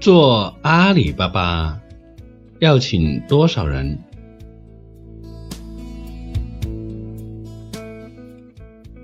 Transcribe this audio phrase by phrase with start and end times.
[0.00, 1.80] 做阿里巴巴
[2.58, 3.98] 要请多少人？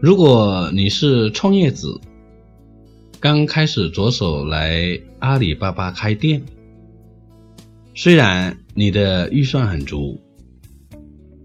[0.00, 2.00] 如果你是创业者，
[3.18, 6.42] 刚开始着手来阿里巴巴开店，
[7.94, 10.20] 虽然你的预算很足，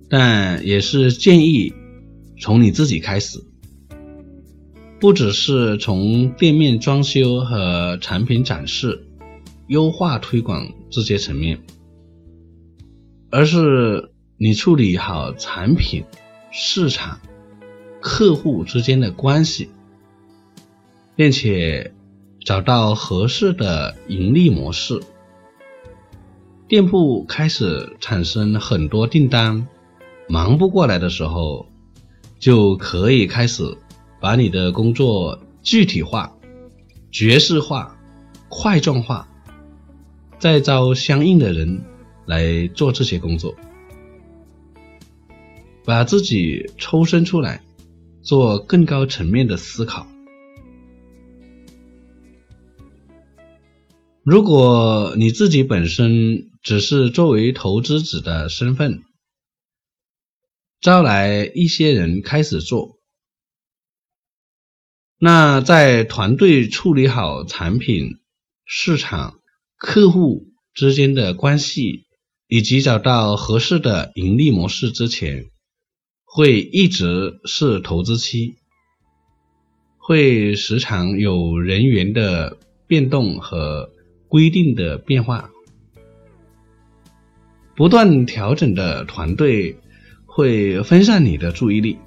[0.09, 1.73] 但也是建议
[2.39, 3.43] 从你自己开始，
[5.00, 9.04] 不只是从店面装修和产品展示、
[9.68, 11.64] 优化推广这些层面，
[13.32, 16.04] 而是你处理好产品、
[16.51, 17.19] 市场。
[18.01, 19.68] 客户之间的关系，
[21.15, 21.92] 并且
[22.42, 25.01] 找到合适的盈利模式，
[26.68, 29.68] 店铺开始产生很多订单，
[30.29, 31.65] 忙不过来的时候，
[32.38, 33.75] 就可以开始
[34.22, 36.31] 把你的工作具体化、
[37.12, 37.97] 爵士化、
[38.50, 39.28] 块状化，
[40.39, 41.83] 再招相应的人
[42.25, 43.55] 来做这些工作，
[45.83, 47.61] 把自己抽身出来。
[48.25, 50.08] 做更高层面的思考。
[54.23, 59.03] 如果你自己本身只是作为投资者的身份，
[60.81, 62.97] 招来一些人开始做，
[65.19, 68.17] 那在团队处理好产品、
[68.66, 69.39] 市场、
[69.86, 72.08] 客户之间的关系，
[72.47, 75.45] 以及找到合适的盈利模式之前，
[76.23, 78.56] 会一直是投资期，
[80.00, 83.91] 会时常有人员的变动和
[84.28, 85.52] 规定的变化，
[87.75, 89.78] 不断调整的团队
[90.25, 92.00] 会分散你的注意力，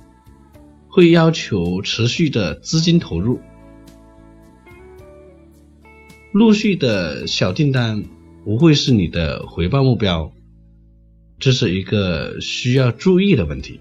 [0.89, 3.41] 会要求持续的资金投入，
[6.33, 8.05] 陆续的小订单
[8.45, 10.33] 不会是你的回报目标，
[11.39, 13.81] 这是一个需要注意的问题。